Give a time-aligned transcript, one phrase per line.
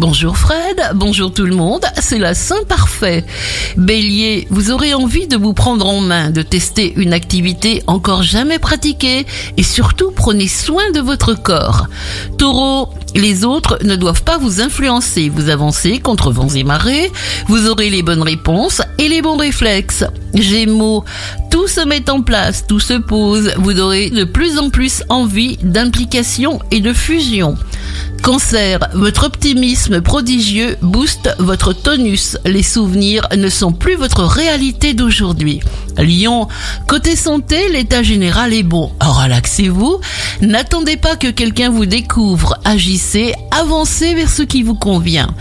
[0.00, 3.22] Bonjour Fred, bonjour tout le monde, c'est la Saint Parfait.
[3.76, 8.58] Bélier, vous aurez envie de vous prendre en main, de tester une activité encore jamais
[8.58, 9.26] pratiquée
[9.58, 11.86] et surtout prenez soin de votre corps.
[12.38, 17.12] Taureau, les autres ne doivent pas vous influencer, vous avancez contre vents et marées,
[17.48, 20.06] vous aurez les bonnes réponses et les bons réflexes.
[20.32, 21.04] Gémeaux,
[21.50, 25.58] tout se met en place, tout se pose, vous aurez de plus en plus envie
[25.58, 27.58] d'implication et de fusion.
[28.22, 32.36] Cancer, votre optimisme prodigieux booste votre tonus.
[32.44, 35.60] Les souvenirs ne sont plus votre réalité d'aujourd'hui.
[35.98, 36.48] Lion,
[36.86, 38.92] côté santé, l'état général est bon.
[39.00, 40.00] Relaxez-vous,
[40.40, 45.34] n'attendez pas que quelqu'un vous découvre, agissez, avancez vers ce qui vous convient.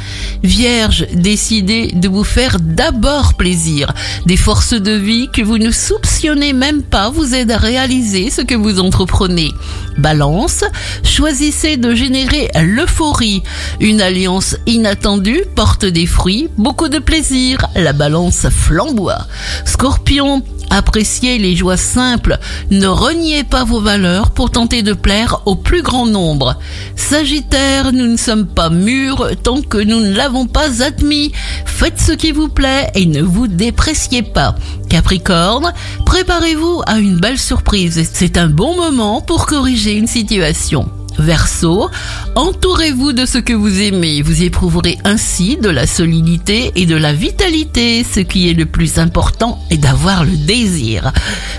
[0.43, 3.93] Vierge, décidez de vous faire d'abord plaisir.
[4.25, 8.41] Des forces de vie que vous ne soupçonnez même pas vous aident à réaliser ce
[8.41, 9.51] que vous entreprenez.
[9.97, 10.63] Balance,
[11.03, 13.43] choisissez de générer l'euphorie.
[13.79, 17.65] Une alliance inattendue porte des fruits, beaucoup de plaisir.
[17.75, 19.27] La balance flamboie.
[19.65, 20.38] Scorpion,
[20.69, 22.37] Appréciez les joies simples,
[22.69, 26.57] ne reniez pas vos valeurs pour tenter de plaire au plus grand nombre.
[26.95, 31.31] Sagittaire, nous ne sommes pas mûrs tant que nous ne l'avons pas admis.
[31.65, 34.55] Faites ce qui vous plaît et ne vous dépréciez pas.
[34.89, 35.73] Capricorne,
[36.05, 38.07] préparez-vous à une belle surprise.
[38.13, 40.89] C'est un bon moment pour corriger une situation.
[41.19, 41.89] Verseau,
[42.35, 44.21] entourez-vous de ce que vous aimez.
[44.21, 48.05] Vous éprouverez ainsi de la solidité et de la vitalité.
[48.09, 51.11] Ce qui est le plus important est d'avoir le désir.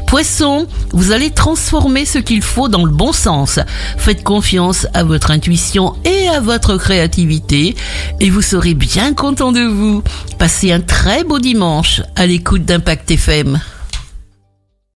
[0.06, 3.60] Poisson, vous allez transformer ce qu'il faut dans le bon sens.
[3.98, 7.76] Faites confiance à votre intuition et à votre créativité
[8.18, 10.02] et vous serez bien content de vous.
[10.38, 13.60] Passez un très beau dimanche à l'écoute d'Impact FM.